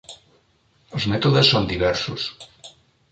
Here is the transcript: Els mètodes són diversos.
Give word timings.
Els 0.99 1.05
mètodes 1.11 1.51
són 1.57 1.67
diversos. 1.73 2.25